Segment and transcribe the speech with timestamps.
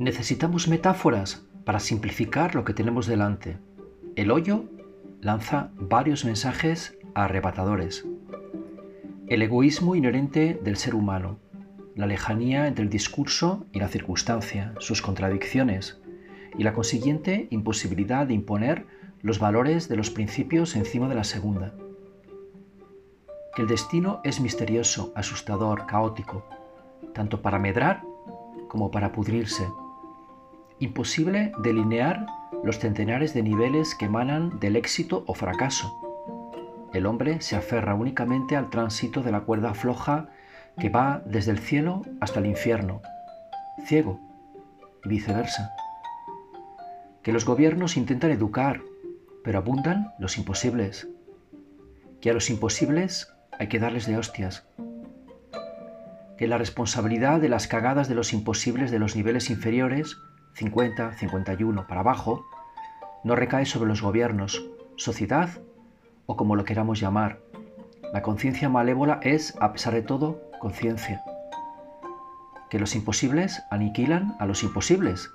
[0.00, 3.58] Necesitamos metáforas para simplificar lo que tenemos delante.
[4.16, 4.64] El hoyo
[5.20, 8.06] lanza varios mensajes arrebatadores.
[9.26, 11.38] El egoísmo inherente del ser humano,
[11.96, 16.00] la lejanía entre el discurso y la circunstancia, sus contradicciones
[16.56, 18.86] y la consiguiente imposibilidad de imponer
[19.20, 21.74] los valores de los principios encima de la segunda.
[23.58, 26.46] El destino es misterioso, asustador, caótico,
[27.12, 28.02] tanto para medrar
[28.66, 29.68] como para pudrirse.
[30.80, 32.24] Imposible delinear
[32.64, 35.94] los centenares de niveles que emanan del éxito o fracaso.
[36.94, 40.30] El hombre se aferra únicamente al tránsito de la cuerda floja
[40.78, 43.02] que va desde el cielo hasta el infierno,
[43.84, 44.18] ciego
[45.04, 45.74] y viceversa.
[47.22, 48.80] Que los gobiernos intentan educar,
[49.44, 51.08] pero abundan los imposibles.
[52.22, 54.66] Que a los imposibles hay que darles de hostias.
[56.38, 60.16] Que la responsabilidad de las cagadas de los imposibles de los niveles inferiores,
[60.54, 62.44] 50, 51 para abajo,
[63.24, 64.64] no recae sobre los gobiernos,
[64.96, 65.50] sociedad
[66.26, 67.40] o como lo queramos llamar.
[68.12, 71.22] La conciencia malévola es, a pesar de todo, conciencia.
[72.68, 75.30] Que los imposibles aniquilan a los imposibles.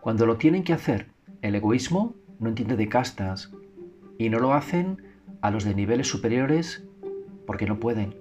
[0.00, 1.08] Cuando lo tienen que hacer,
[1.42, 3.52] el egoísmo no entiende de castas
[4.18, 5.02] y no lo hacen
[5.40, 6.84] a los de niveles superiores
[7.46, 8.16] porque no pueden.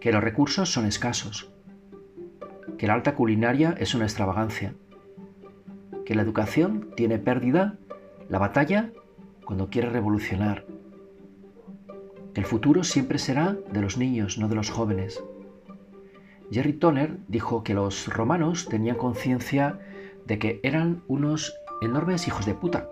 [0.00, 1.52] Que los recursos son escasos.
[2.78, 4.74] Que la alta culinaria es una extravagancia.
[6.10, 7.78] Que la educación tiene pérdida
[8.28, 8.90] la batalla
[9.44, 10.66] cuando quiere revolucionar.
[12.34, 15.22] El futuro siempre será de los niños, no de los jóvenes.
[16.50, 19.78] Jerry Toner dijo que los romanos tenían conciencia
[20.26, 22.90] de que eran unos enormes hijos de puta.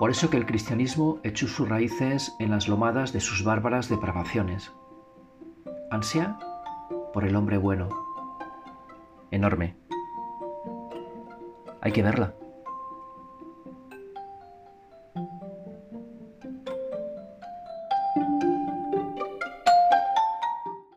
[0.00, 4.72] Por eso que el cristianismo echó sus raíces en las lomadas de sus bárbaras depravaciones.
[5.92, 6.36] Ansia
[7.12, 7.90] por el hombre bueno.
[9.30, 9.83] Enorme.
[11.84, 12.32] Hay que verla.